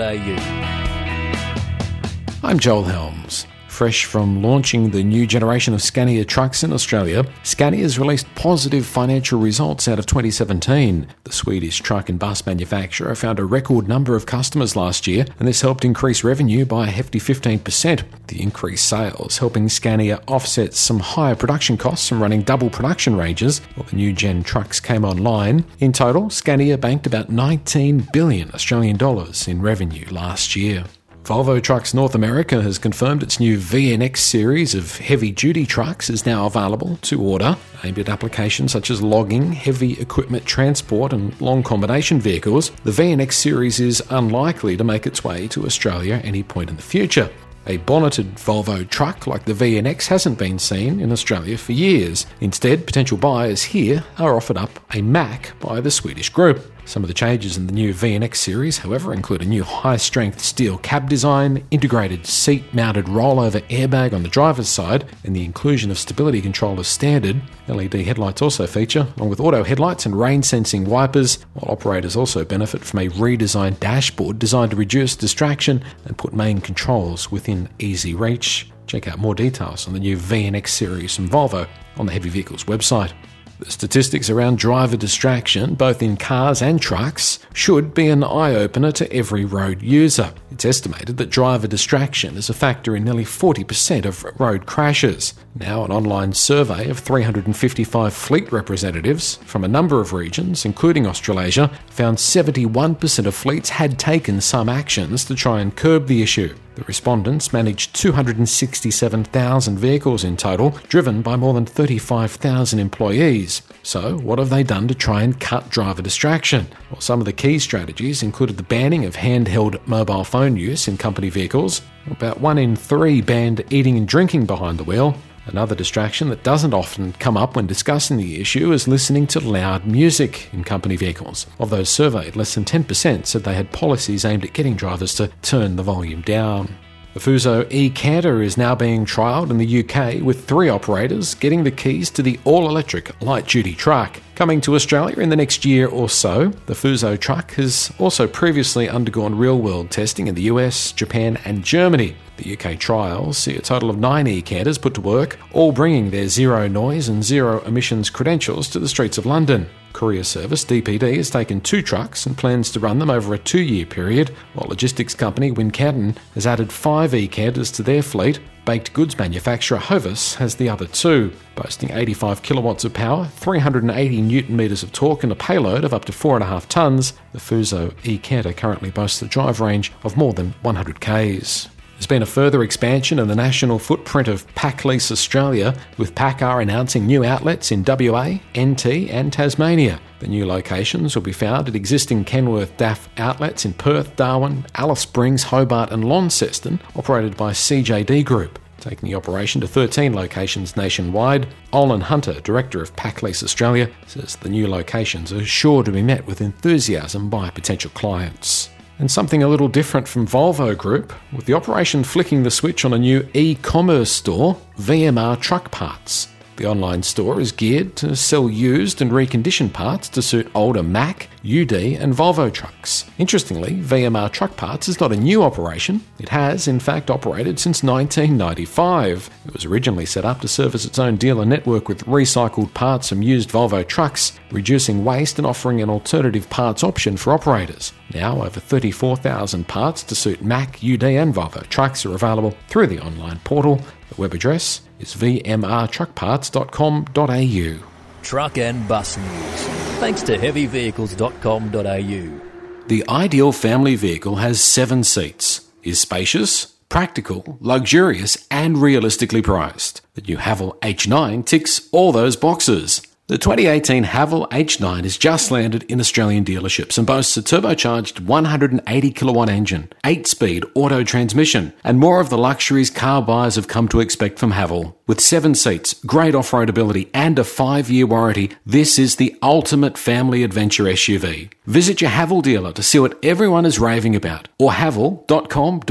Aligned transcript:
I'm 2.41 2.57
Joel 2.57 2.83
Helms. 2.85 3.45
Fresh 3.69 4.05
from 4.05 4.41
launching 4.41 4.89
the 4.89 5.03
new 5.03 5.27
generation 5.27 5.73
of 5.73 5.81
Scania 5.81 6.25
trucks 6.25 6.63
in 6.63 6.73
Australia, 6.73 7.23
Scania's 7.43 7.99
released 7.99 8.25
positive 8.33 8.85
financial 8.85 9.39
results 9.39 9.87
out 9.87 9.99
of 9.99 10.07
2017. 10.07 11.07
The 11.23 11.31
Swedish 11.31 11.79
truck 11.79 12.09
and 12.09 12.17
bus 12.17 12.45
manufacturer 12.45 13.13
found 13.15 13.37
a 13.39 13.45
record 13.45 13.87
number 13.87 14.15
of 14.15 14.25
customers 14.25 14.75
last 14.75 15.05
year, 15.07 15.25
and 15.37 15.47
this 15.47 15.61
helped 15.61 15.85
increase 15.85 16.23
revenue 16.23 16.65
by 16.65 16.87
a 16.87 16.91
hefty 16.91 17.19
15%. 17.19 18.03
The 18.27 18.41
increased 18.41 18.89
sales 18.89 19.37
helping 19.37 19.69
Scania 19.69 20.19
offset 20.27 20.73
some 20.73 20.99
higher 20.99 21.35
production 21.35 21.77
costs 21.77 22.09
from 22.09 22.21
running 22.21 22.41
double 22.41 22.71
production 22.71 23.15
ranges 23.15 23.59
while 23.75 23.87
the 23.87 23.95
new 23.95 24.11
gen 24.13 24.41
trucks 24.43 24.79
came 24.79 25.05
online. 25.05 25.63
In 25.79 25.93
total, 25.93 26.29
Scania 26.31 26.77
banked 26.79 27.05
about 27.05 27.29
19 27.29 28.07
billion 28.11 28.51
Australian 28.53 28.97
dollars 28.97 29.47
in 29.47 29.61
revenue 29.61 30.07
last 30.09 30.55
year. 30.55 30.85
Volvo 31.29 31.61
Trucks 31.61 31.93
North 31.93 32.15
America 32.15 32.63
has 32.63 32.79
confirmed 32.79 33.21
its 33.21 33.39
new 33.39 33.55
VNX 33.59 34.17
series 34.17 34.73
of 34.73 34.97
heavy 34.97 35.29
duty 35.31 35.63
trucks 35.63 36.09
is 36.09 36.25
now 36.25 36.47
available 36.47 36.97
to 37.03 37.21
order, 37.21 37.55
aimed 37.83 37.99
at 37.99 38.09
applications 38.09 38.71
such 38.71 38.89
as 38.89 39.03
logging, 39.03 39.53
heavy 39.53 39.93
equipment 40.01 40.43
transport, 40.47 41.13
and 41.13 41.39
long 41.39 41.61
combination 41.61 42.19
vehicles. 42.19 42.71
The 42.83 42.89
VNX 42.89 43.33
series 43.33 43.79
is 43.79 44.01
unlikely 44.09 44.75
to 44.77 44.83
make 44.83 45.05
its 45.05 45.23
way 45.23 45.47
to 45.49 45.67
Australia 45.67 46.19
any 46.23 46.41
point 46.41 46.71
in 46.71 46.77
the 46.77 46.81
future. 46.81 47.29
A 47.67 47.77
bonneted 47.77 48.33
Volvo 48.33 48.89
truck 48.89 49.27
like 49.27 49.45
the 49.45 49.53
VNX 49.53 50.07
hasn't 50.07 50.39
been 50.39 50.57
seen 50.57 50.99
in 50.99 51.11
Australia 51.11 51.59
for 51.59 51.73
years. 51.73 52.25
Instead, 52.41 52.87
potential 52.87 53.19
buyers 53.19 53.61
here 53.61 54.03
are 54.17 54.35
offered 54.35 54.57
up 54.57 54.79
a 54.95 55.03
Mack 55.03 55.51
by 55.59 55.79
the 55.79 55.91
Swedish 55.91 56.29
group. 56.29 56.65
Some 56.89 57.03
of 57.03 57.07
the 57.07 57.13
changes 57.13 57.55
in 57.55 57.67
the 57.67 57.71
new 57.71 57.93
VNX 57.93 58.37
series, 58.37 58.79
however, 58.79 59.13
include 59.13 59.43
a 59.43 59.45
new 59.45 59.63
high 59.63 59.97
strength 59.97 60.39
steel 60.43 60.79
cab 60.79 61.07
design, 61.07 61.63
integrated 61.69 62.25
seat 62.25 62.63
mounted 62.73 63.05
rollover 63.05 63.61
airbag 63.69 64.11
on 64.11 64.23
the 64.23 64.27
driver's 64.27 64.69
side, 64.69 65.05
and 65.23 65.35
the 65.35 65.45
inclusion 65.45 65.91
of 65.91 65.99
stability 65.99 66.41
control 66.41 66.79
as 66.79 66.87
standard. 66.87 67.43
LED 67.67 67.93
headlights 67.93 68.41
also 68.41 68.65
feature, 68.65 69.05
along 69.17 69.29
with 69.29 69.39
auto 69.39 69.63
headlights 69.63 70.07
and 70.07 70.19
rain 70.19 70.41
sensing 70.41 70.83
wipers, 70.83 71.35
while 71.53 71.71
operators 71.73 72.15
also 72.15 72.43
benefit 72.43 72.83
from 72.83 72.97
a 73.01 73.09
redesigned 73.09 73.79
dashboard 73.79 74.39
designed 74.39 74.71
to 74.71 74.77
reduce 74.77 75.15
distraction 75.15 75.83
and 76.05 76.17
put 76.17 76.33
main 76.33 76.59
controls 76.59 77.31
within 77.31 77.69
easy 77.77 78.15
reach. 78.15 78.67
Check 78.87 79.07
out 79.07 79.19
more 79.19 79.35
details 79.35 79.85
on 79.87 79.93
the 79.93 79.99
new 79.99 80.17
VNX 80.17 80.69
series 80.69 81.15
from 81.15 81.29
Volvo 81.29 81.67
on 81.97 82.07
the 82.07 82.13
Heavy 82.13 82.29
Vehicles 82.29 82.63
website. 82.63 83.11
The 83.59 83.71
statistics 83.71 84.29
around 84.29 84.57
driver 84.57 84.95
distraction, 84.95 85.75
both 85.75 86.01
in 86.01 86.15
cars 86.15 86.61
and 86.61 86.81
trucks, 86.81 87.39
should 87.53 87.93
be 87.93 88.07
an 88.07 88.23
eye 88.23 88.55
opener 88.55 88.93
to 88.93 89.13
every 89.13 89.43
road 89.43 89.81
user. 89.81 90.31
It's 90.49 90.63
estimated 90.63 91.17
that 91.17 91.29
driver 91.29 91.67
distraction 91.67 92.37
is 92.37 92.49
a 92.49 92.53
factor 92.53 92.95
in 92.95 93.03
nearly 93.03 93.25
40% 93.25 94.05
of 94.05 94.23
road 94.39 94.65
crashes. 94.65 95.33
Now, 95.59 95.83
an 95.83 95.91
online 95.91 96.31
survey 96.31 96.89
of 96.89 96.99
355 96.99 98.13
fleet 98.13 98.49
representatives 98.53 99.35
from 99.43 99.65
a 99.65 99.67
number 99.67 99.99
of 99.99 100.13
regions, 100.13 100.63
including 100.63 101.05
Australasia, 101.05 101.67
found 101.89 102.17
71% 102.17 103.25
of 103.25 103.35
fleets 103.35 103.71
had 103.71 103.99
taken 103.99 104.39
some 104.39 104.69
actions 104.69 105.25
to 105.25 105.35
try 105.35 105.59
and 105.59 105.75
curb 105.75 106.07
the 106.07 106.23
issue. 106.23 106.55
The 106.79 106.85
respondents 106.85 107.51
managed 107.51 107.93
267,000 107.97 109.77
vehicles 109.77 110.23
in 110.23 110.37
total, 110.37 110.79
driven 110.87 111.21
by 111.21 111.35
more 111.35 111.53
than 111.53 111.65
35,000 111.65 112.79
employees. 112.79 113.61
So, 113.83 114.17
what 114.19 114.39
have 114.39 114.49
they 114.49 114.63
done 114.63 114.87
to 114.87 114.95
try 114.95 115.23
and 115.23 115.37
cut 115.37 115.69
driver 115.69 116.01
distraction? 116.01 116.67
Well, 116.89 117.01
some 117.01 117.19
of 117.19 117.25
the 117.25 117.33
key 117.33 117.59
strategies 117.59 118.23
included 118.23 118.55
the 118.55 118.63
banning 118.63 119.03
of 119.03 119.17
handheld 119.17 119.85
mobile 119.87 120.23
phone 120.23 120.55
use 120.55 120.87
in 120.87 120.97
company 120.97 121.29
vehicles, 121.29 121.81
about 122.09 122.39
one 122.39 122.57
in 122.57 122.77
three 122.77 123.19
banned 123.19 123.61
eating 123.71 123.97
and 123.97 124.07
drinking 124.07 124.45
behind 124.45 124.77
the 124.77 124.85
wheel, 124.85 125.17
Another 125.49 125.73
distraction 125.75 126.29
that 126.29 126.43
doesn't 126.43 126.73
often 126.75 127.13
come 127.13 127.35
up 127.35 127.55
when 127.55 127.65
discussing 127.65 128.17
the 128.17 128.39
issue 128.39 128.71
is 128.71 128.87
listening 128.87 129.25
to 129.27 129.39
loud 129.39 129.83
music 129.85 130.47
in 130.53 130.63
company 130.63 130.95
vehicles. 130.95 131.47
Of 131.57 131.71
those 131.71 131.89
surveyed, 131.89 132.35
less 132.35 132.53
than 132.53 132.65
10% 132.65 133.25
said 133.25 133.43
they 133.43 133.55
had 133.55 133.71
policies 133.71 134.23
aimed 134.25 134.43
at 134.45 134.53
getting 134.53 134.75
drivers 134.75 135.15
to 135.15 135.31
turn 135.41 135.75
the 135.75 135.81
volume 135.83 136.21
down. 136.21 136.69
The 137.15 137.19
Fuso 137.19 137.65
e 137.71 137.89
Canter 137.89 138.39
is 138.43 138.55
now 138.55 138.75
being 138.75 139.03
trialled 139.03 139.49
in 139.49 139.57
the 139.57 139.79
UK 139.83 140.21
with 140.21 140.45
three 140.45 140.69
operators 140.69 141.33
getting 141.33 141.63
the 141.63 141.71
keys 141.71 142.11
to 142.11 142.21
the 142.21 142.39
all 142.45 142.69
electric 142.69 143.19
light 143.19 143.47
duty 143.47 143.73
truck. 143.73 144.21
Coming 144.35 144.61
to 144.61 144.75
Australia 144.75 145.17
in 145.17 145.29
the 145.29 145.35
next 145.35 145.65
year 145.65 145.87
or 145.87 146.07
so, 146.07 146.49
the 146.67 146.75
Fuso 146.75 147.19
truck 147.19 147.51
has 147.55 147.91
also 147.97 148.27
previously 148.27 148.87
undergone 148.87 149.33
real 149.35 149.57
world 149.59 149.89
testing 149.89 150.27
in 150.27 150.35
the 150.35 150.43
US, 150.43 150.91
Japan, 150.91 151.39
and 151.45 151.63
Germany. 151.63 152.15
The 152.37 152.53
UK 152.55 152.77
trials 152.79 153.39
see 153.39 153.55
a 153.57 153.61
total 153.61 153.89
of 153.89 153.97
nine 153.97 154.27
e 154.27 154.39
Canters 154.43 154.77
put 154.77 154.93
to 154.93 155.01
work, 155.01 155.39
all 155.51 155.71
bringing 155.71 156.11
their 156.11 156.27
zero 156.27 156.67
noise 156.67 157.09
and 157.09 157.23
zero 157.23 157.61
emissions 157.63 158.11
credentials 158.11 158.69
to 158.69 158.77
the 158.79 158.87
streets 158.87 159.17
of 159.17 159.25
London. 159.25 159.67
Courier 159.99 160.23
Service, 160.23 160.63
DPD, 160.63 161.17
has 161.17 161.29
taken 161.29 161.59
two 161.59 161.81
trucks 161.81 162.25
and 162.25 162.37
plans 162.37 162.71
to 162.71 162.79
run 162.79 162.99
them 162.99 163.09
over 163.09 163.33
a 163.33 163.37
two 163.37 163.59
year 163.59 163.85
period, 163.85 164.29
while 164.53 164.69
logistics 164.69 165.13
company 165.13 165.51
Wincanton 165.51 166.15
has 166.35 166.47
added 166.47 166.71
five 166.71 167.13
e-Canters 167.13 167.69
to 167.71 167.83
their 167.83 168.01
fleet. 168.01 168.39
Baked 168.63 168.93
goods 168.93 169.17
manufacturer 169.17 169.77
Hovis 169.77 170.35
has 170.35 170.55
the 170.55 170.69
other 170.69 170.87
two, 170.87 171.33
boasting 171.55 171.91
85 171.91 172.41
kilowatts 172.43 172.85
of 172.85 172.93
power, 172.93 173.25
380 173.35 174.21
newton 174.21 174.55
meters 174.55 174.83
of 174.83 174.93
torque, 174.93 175.23
and 175.23 175.33
a 175.33 175.35
payload 175.35 175.83
of 175.83 175.93
up 175.93 176.05
to 176.05 176.13
4.5 176.13 176.45
tonnes. 176.69 177.11
The 177.33 177.39
Fuso 177.39 177.93
e-Canter 178.05 178.53
currently 178.53 178.91
boasts 178.91 179.21
a 179.21 179.25
drive 179.27 179.59
range 179.59 179.91
of 180.05 180.15
more 180.15 180.31
than 180.31 180.53
100 180.63 181.01
k's. 181.01 181.67
There's 181.99 182.07
been 182.07 182.23
a 182.23 182.37
further 182.37 182.63
expansion 182.63 183.19
of 183.19 183.27
the 183.27 183.35
national 183.35 183.77
footprint 183.77 184.29
of 184.29 184.47
PacLease 184.55 185.11
Australia, 185.11 185.75
with 185.97 186.15
PACCAR 186.15 186.61
announcing 186.61 187.05
new 187.05 187.25
outlets 187.25 187.71
in 187.73 187.83
WA, 187.85 188.39
NT, 188.57 188.85
and 189.11 189.33
Tasmania. 189.33 189.99
The 190.19 190.29
new 190.29 190.45
locations 190.45 191.13
will 191.13 191.23
be 191.23 191.33
found 191.33 191.67
at 191.67 191.75
existing 191.75 192.23
Kenworth 192.23 192.71
DAF 192.77 193.09
outlets 193.17 193.65
in 193.65 193.73
Perth, 193.73 194.15
Darwin, 194.15 194.65
Alice 194.75 195.01
Springs, 195.01 195.43
Hobart, 195.43 195.91
and 195.91 196.05
Launceston, 196.05 196.79
operated 196.95 197.35
by 197.35 197.51
CJD 197.51 198.23
Group. 198.23 198.59
Taking 198.79 199.09
the 199.09 199.15
operation 199.15 199.59
to 199.59 199.67
13 199.67 200.13
locations 200.15 200.77
nationwide, 200.77 201.49
Olin 201.73 201.99
Hunter, 201.99 202.39
Director 202.39 202.81
of 202.81 202.95
PacLease 202.95 203.43
Australia, 203.43 203.89
says 204.07 204.37
the 204.37 204.47
new 204.47 204.67
locations 204.69 205.33
are 205.33 205.43
sure 205.43 205.83
to 205.83 205.91
be 205.91 206.01
met 206.01 206.25
with 206.25 206.39
enthusiasm 206.39 207.29
by 207.29 207.49
potential 207.49 207.91
clients. 207.93 208.69
And 208.99 209.09
something 209.09 209.41
a 209.41 209.47
little 209.47 209.69
different 209.69 210.09
from 210.09 210.27
Volvo 210.27 210.77
Group, 210.77 211.13
with 211.31 211.45
the 211.45 211.53
operation 211.53 212.03
flicking 212.03 212.43
the 212.43 212.51
switch 212.51 212.83
on 212.83 212.93
a 212.93 212.97
new 212.99 213.25
e 213.33 213.55
commerce 213.55 214.11
store, 214.11 214.57
VMR 214.77 215.39
Truck 215.39 215.71
Parts. 215.71 216.27
The 216.57 216.65
online 216.65 217.03
store 217.03 217.39
is 217.39 217.53
geared 217.53 217.95
to 217.95 218.13
sell 218.17 218.49
used 218.49 219.01
and 219.01 219.11
reconditioned 219.11 219.71
parts 219.71 220.09
to 220.09 220.21
suit 220.21 220.51
older 220.53 220.83
Mack, 220.83 221.29
UD, 221.43 221.73
and 221.73 222.13
Volvo 222.13 222.51
trucks. 222.53 223.05
Interestingly, 223.17 223.71
VMR 223.75 224.29
Truck 224.31 224.57
Parts 224.57 224.87
is 224.89 224.99
not 224.99 225.13
a 225.13 225.17
new 225.17 225.41
operation. 225.41 226.01
It 226.19 226.29
has, 226.29 226.67
in 226.67 226.79
fact, 226.79 227.09
operated 227.09 227.57
since 227.59 227.81
1995. 227.81 229.29
It 229.45 229.53
was 229.53 229.65
originally 229.65 230.05
set 230.05 230.25
up 230.25 230.41
to 230.41 230.47
service 230.47 230.85
its 230.85 230.97
own 230.99 231.15
dealer 231.15 231.45
network 231.45 231.87
with 231.87 232.03
recycled 232.05 232.73
parts 232.73 233.09
from 233.09 233.21
used 233.23 233.49
Volvo 233.49 233.87
trucks, 233.87 234.33
reducing 234.51 235.05
waste 235.05 235.37
and 235.37 235.47
offering 235.47 235.81
an 235.81 235.89
alternative 235.89 236.49
parts 236.49 236.83
option 236.83 237.15
for 237.15 237.31
operators. 237.33 237.93
Now, 238.13 238.43
over 238.43 238.59
34,000 238.59 239.65
parts 239.67 240.03
to 240.03 240.15
suit 240.15 240.41
Mack, 240.41 240.79
UD, 240.83 241.03
and 241.03 241.33
Volvo 241.33 241.65
trucks 241.69 242.05
are 242.05 242.13
available 242.15 242.55
through 242.67 242.87
the 242.87 242.99
online 243.03 243.39
portal. 243.45 243.79
The 244.09 244.15
web 244.21 244.33
address 244.33 244.81
is 244.99 245.13
vmrtruckparts.com.au. 245.15 247.85
Truck 248.21 248.57
and 248.57 248.85
Bus 248.87 249.17
News 249.17 249.78
thanks 249.99 250.23
to 250.23 250.35
heavyvehicles.com.au. 250.37 252.87
The 252.87 253.03
ideal 253.09 253.51
family 253.51 253.95
vehicle 253.97 254.37
has 254.37 254.61
seven 254.63 255.03
seats, 255.03 255.69
is 255.83 255.99
spacious, 255.99 256.67
practical, 256.87 257.57
luxurious, 257.59 258.47
and 258.49 258.77
realistically 258.77 259.41
priced. 259.41 259.99
The 260.15 260.21
new 260.21 260.37
Haval 260.37 260.77
H9 260.79 261.45
ticks 261.45 261.89
all 261.91 262.13
those 262.13 262.37
boxes. 262.37 263.01
The 263.29 263.37
2018 263.37 264.05
Haval 264.05 264.49
H9 264.49 265.03
has 265.03 265.15
just 265.15 265.51
landed 265.51 265.83
in 265.83 265.99
Australian 265.99 266.43
dealerships 266.43 266.97
and 266.97 267.05
boasts 267.05 267.37
a 267.37 267.43
turbocharged 267.43 268.21
180 268.21 269.11
kilowatt 269.11 269.49
engine, 269.49 269.93
8 270.03 270.25
speed 270.25 270.65
auto 270.73 271.03
transmission, 271.03 271.71
and 271.83 271.99
more 271.99 272.21
of 272.21 272.31
the 272.31 272.39
luxuries 272.39 272.89
car 272.89 273.21
buyers 273.21 273.53
have 273.53 273.67
come 273.67 273.87
to 273.89 273.99
expect 273.99 274.39
from 274.39 274.53
Haval. 274.53 274.95
With 275.05 275.21
7 275.21 275.53
seats, 275.53 275.93
great 276.07 276.33
off 276.33 276.51
road 276.53 276.69
ability, 276.71 277.11
and 277.13 277.37
a 277.37 277.43
5 277.43 277.87
year 277.91 278.07
warranty, 278.07 278.49
this 278.65 278.97
is 278.97 279.17
the 279.17 279.37
ultimate 279.43 279.95
family 279.95 280.41
adventure 280.43 280.85
SUV. 280.85 281.51
Visit 281.67 282.01
your 282.01 282.09
Haval 282.09 282.41
dealer 282.41 282.71
to 282.71 282.81
see 282.81 282.97
what 282.97 283.23
everyone 283.23 283.67
is 283.67 283.77
raving 283.77 284.15
about 284.15 284.47
or 284.57 284.71
haval.com.au. 284.71 285.85